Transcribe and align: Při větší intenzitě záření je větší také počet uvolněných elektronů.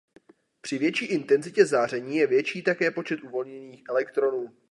Při 0.61 0.77
větší 0.77 1.05
intenzitě 1.05 1.65
záření 1.65 2.17
je 2.17 2.27
větší 2.27 2.63
také 2.63 2.91
počet 2.91 3.21
uvolněných 3.23 3.83
elektronů. 3.89 4.51